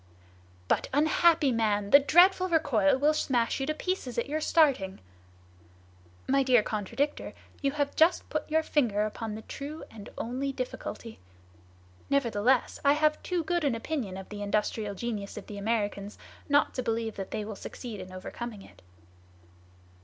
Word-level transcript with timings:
"But, 0.67 0.89
unhappy 0.93 1.51
man, 1.51 1.91
the 1.91 1.99
dreadful 1.99 2.49
recoil 2.49 2.97
will 2.97 3.13
smash 3.13 3.59
you 3.59 3.67
to 3.67 3.73
pieces 3.75 4.17
at 4.17 4.25
your 4.25 4.41
starting." 4.41 4.99
"My 6.27 6.41
dear 6.41 6.63
contradictor, 6.63 7.33
you 7.61 7.73
have 7.73 7.95
just 7.95 8.27
put 8.27 8.49
your 8.49 8.63
finger 8.63 9.03
upon 9.05 9.35
the 9.35 9.43
true 9.43 9.83
and 9.91 10.09
only 10.17 10.51
difficulty; 10.51 11.19
nevertheless, 12.09 12.79
I 12.83 12.93
have 12.93 13.21
too 13.21 13.43
good 13.43 13.63
an 13.63 13.75
opinion 13.75 14.17
of 14.17 14.29
the 14.29 14.41
industrial 14.41 14.95
genius 14.95 15.37
of 15.37 15.45
the 15.45 15.59
Americans 15.59 16.17
not 16.49 16.73
to 16.73 16.81
believe 16.81 17.15
that 17.17 17.29
they 17.29 17.45
will 17.45 17.55
succeed 17.55 17.99
in 17.99 18.11
overcoming 18.11 18.63
it." 18.63 18.81